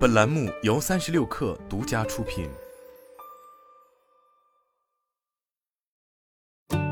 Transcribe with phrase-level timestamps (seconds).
[0.00, 2.48] 本栏目由三十六氪独家出品。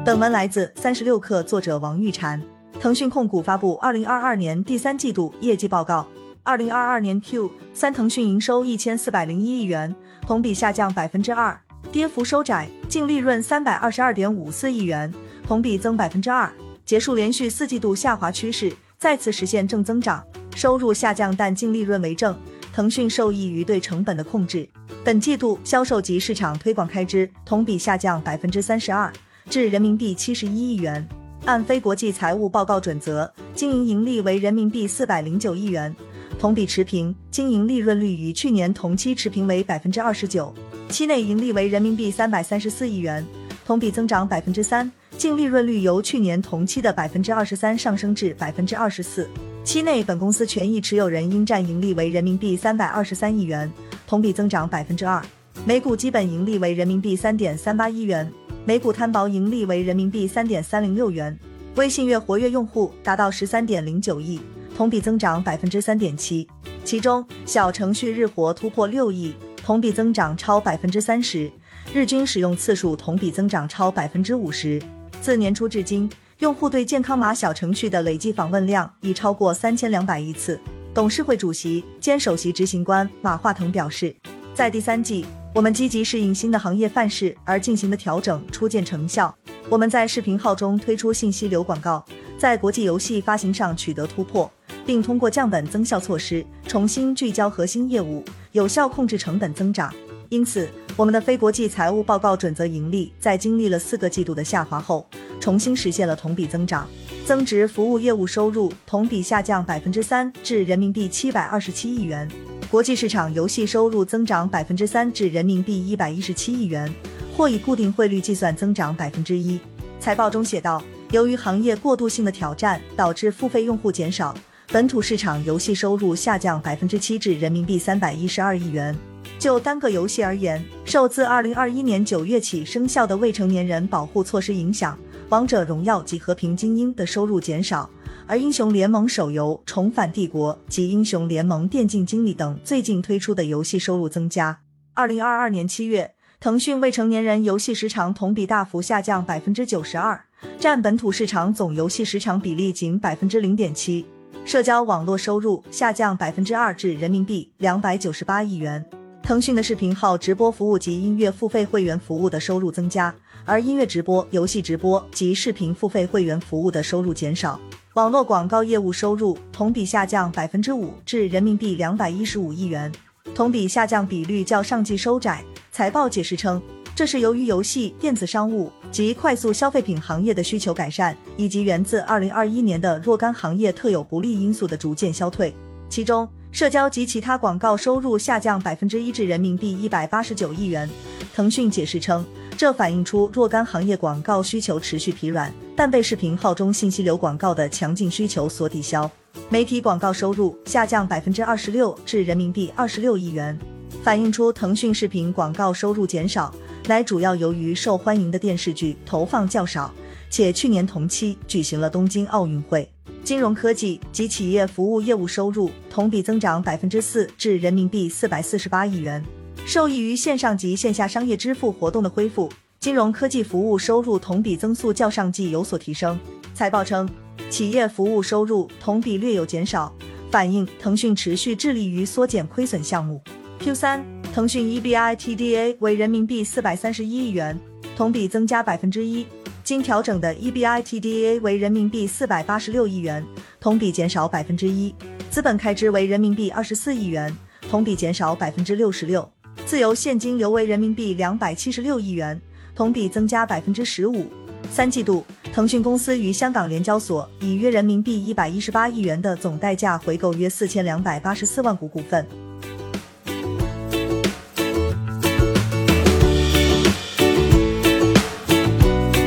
[0.05, 2.39] 本文来自三十六氪，作者王玉婵。
[2.79, 6.07] 腾讯控股发布二零二二年第三季度业绩报告。
[6.43, 9.97] 二零二二年 Q 三，腾讯营收一千四百零一亿元，
[10.27, 11.59] 同比下降百分之二，
[11.91, 15.11] 跌幅收窄；净利润三百二十二点五四亿元，
[15.47, 16.53] 同比增百分之二，
[16.85, 20.23] 结束连续四季度下滑趋势，再次实现正增长。
[20.55, 22.39] 收入下降，但净利润为正。
[22.79, 24.69] 腾讯受益于对成本的控制，
[25.03, 29.13] 本季度销售及市场推广开支同比下降百分之三十二，
[29.51, 31.05] 至人民币七十一亿元。
[31.45, 35.93] 按非国际财务报告准则，经营盈利为人民币四百零九亿元，
[36.39, 37.13] 同比持平。
[37.33, 40.55] 经营利润率与去年同期持平为百分之二十九。
[40.89, 43.27] 期内盈利为人民币三百三十四亿元，
[43.67, 44.89] 同比增长百分之三。
[45.17, 49.29] 净利润率由去年同期的百分之二十三上升至百分之二十四。
[49.69, 53.71] 期内，本公司权益持有人应占盈利为人民币三百二十三亿元，
[54.07, 55.23] 同比增长百分之二。
[55.67, 58.33] 每股基本盈利为人民币三点三八亿元，
[58.65, 61.39] 每股摊薄盈利为人民币三点三零六元。
[61.75, 64.41] 微信月活跃用户达到十三点零九亿，
[64.75, 66.49] 同比增长百分之三点七。
[66.83, 71.53] 其中，小程序日活突破六亿，同比增长超百分之三十，
[71.93, 74.81] 日均使用次数同比增长超百分之五十。
[75.21, 76.11] 自年初至今。
[76.39, 80.59] 用户对健康码小程序的累计访问量已超过三千两百亿次。
[80.95, 84.15] 董事会主席兼首席执行官马化腾表示，
[84.55, 89.35] 在第三季，我们积极适应新的行业范式而进行的调整初见成效。
[89.69, 92.05] 我们在视频号中推出信息流广告，
[92.39, 94.49] 在国际游戏发行上取得突破，
[94.87, 99.93] 并通过降本增效措施重新聚焦核心业务，有效控制成本增长。
[100.29, 105.05] 因此，我们的非国际财务报告准则盈利在经历了四个季度的下滑后。
[105.41, 106.89] 重新实现了同比增长，
[107.25, 112.29] 增值服务业务收入同比下降百分之三，至人民币七百二十七亿元；
[112.71, 116.93] 国际市场游戏收入增长百分之三，至人民币一百一十七亿元，
[117.37, 119.59] 或以固定汇率计算增长百分之一。
[120.01, 124.35] 财报中写道，由于行业过渡性的挑战导致付费用户减少，
[124.71, 128.97] 本土市场游戏收入下降百分之七，至人民币三百一十二亿元。
[129.39, 134.99] 就单个游戏而言，受自二零二一年九月起生效的未成年人保护措施影响。
[135.31, 137.89] 王者荣耀及和平精英的收入减少，
[138.27, 144.59] 而英雄联盟手游重返帝国及英雄联盟电竞经理等最近推出的游戏收入增加。
[144.95, 150.19] 二零二二年七月，腾讯未成年人游戏时长同比大幅下降百分之九十二，
[150.59, 154.07] 占本土市场总游戏时长比例仅百分之零点七。
[154.47, 158.83] 社交网络收入下降百分之二至人民币两百九十八亿元。
[159.29, 167.61] 腾讯的视频号直播服务及音乐付费会员服务的收入增加，而音乐直播、游戏直播及视频付费会员服务的收入减少。
[167.93, 172.91] 网络广告业务收入同比下降百分之五，至人民币两百一十五亿元，
[173.35, 175.45] 同比下降比率较上季收窄。
[175.71, 176.59] 财报解释称，
[176.95, 185.55] 这是由于游戏、电子商务及快速消费品行业的需求改善，以及源自二零二一年的若干行业特有不利因素的逐渐消退。
[185.91, 190.89] 其中，社交及其他广告收入下降百分之一至人民币一百八十九亿元。
[191.35, 192.25] 腾讯解释称，
[192.57, 199.09] 这反映出若干行业广告需求持续疲软，但被视频号中信息流广告的强劲需求所抵消。
[199.49, 203.57] 媒体广告收入下降百分之二十六至人民币二十六亿元，
[204.03, 206.53] 反映出腾讯视频广告收入减少，
[206.89, 209.93] 乃主要由于受欢迎的电视剧投放较少，
[210.29, 212.91] 且去年同期举行了东京奥运会。
[213.29, 219.23] 金融科技及企业服务业务收入同比增长百分之四，至人民币四百四十八亿元。
[219.67, 222.51] 受益于线上及线下商业支付活动的恢复，
[222.81, 226.19] 金融科技服务收入同比增速较上季有所提升。
[226.55, 227.07] 财报称，
[227.51, 229.95] 企业服务收入同比略有减少，
[230.31, 233.21] 反映腾讯持续致力于缩减亏损项目。
[233.59, 234.03] Q 三，
[234.33, 237.61] 腾讯 EBITDA 为人民币四百三十一亿元，
[237.95, 239.27] 同比增加百分之一。
[239.69, 243.23] 经调整的 EBITDA 为人民币四百八十六亿元，
[243.61, 244.95] 同比减少百分之一；
[245.29, 247.31] 资本开支为人民币二十四亿元，
[247.69, 249.21] 同比减少百分之六十六；
[249.67, 252.41] 自由现金流为人民币两百七十六亿元，
[252.75, 254.25] 同比增加百分之十五。
[254.71, 255.23] 三季度，
[255.53, 262.27] 腾讯公司于香港联交所以约人民币一百一十八亿元的总代价回购约四千两百八十四万股股份。